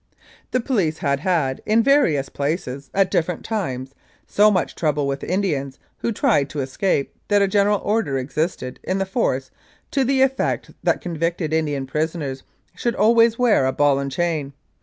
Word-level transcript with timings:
The 0.49 0.59
police 0.59 0.97
had 0.97 1.19
had 1.19 1.61
in 1.63 1.83
various 1.83 2.27
places, 2.27 2.89
at 2.91 3.11
different 3.11 3.45
times, 3.45 3.93
so 4.25 4.49
much 4.49 4.73
trouble 4.73 5.05
with 5.05 5.23
Indians 5.23 5.77
who 5.99 6.11
tried 6.11 6.49
to 6.49 6.59
escape 6.61 7.13
that 7.27 7.43
a 7.43 7.47
General 7.47 7.79
Order 7.83 8.17
existed 8.17 8.79
in 8.81 8.97
the 8.97 9.05
Force 9.05 9.51
to 9.91 10.03
the 10.03 10.23
effect 10.23 10.71
that 10.81 11.01
convicted 11.01 11.53
Indian 11.53 11.85
prisoners 11.85 12.41
should 12.73 12.95
always 12.95 13.37
wear 13.37 13.67
a 13.67 13.71
ball 13.71 13.99
and 13.99 14.11
chain. 14.11 14.53